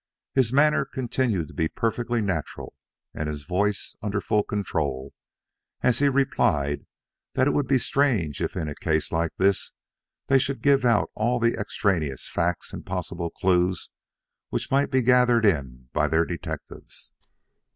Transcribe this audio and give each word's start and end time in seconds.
His 0.33 0.51
manner 0.51 0.83
continued 0.83 1.49
to 1.49 1.53
be 1.53 1.67
perfectly 1.67 2.21
natural 2.23 2.73
and 3.13 3.29
his 3.29 3.43
voice 3.43 3.95
under 4.01 4.19
full 4.19 4.41
control 4.41 5.13
as 5.81 5.99
he 5.99 6.09
replied 6.09 6.87
that 7.35 7.45
it 7.45 7.51
would 7.51 7.67
be 7.67 7.77
strange 7.77 8.41
if 8.41 8.55
in 8.55 8.67
a 8.67 8.73
case 8.73 9.11
like 9.11 9.35
this 9.37 9.73
they 10.25 10.39
should 10.39 10.63
give 10.63 10.85
out 10.85 11.11
all 11.13 11.39
the 11.39 11.53
extraneous 11.53 12.27
facts 12.27 12.73
and 12.73 12.83
possible 12.83 13.29
clues 13.29 13.91
which 14.49 14.71
might 14.71 14.89
be 14.89 15.03
gathered 15.03 15.45
in 15.45 15.89
by 15.93 16.07
their 16.07 16.25
detectives. 16.25 17.13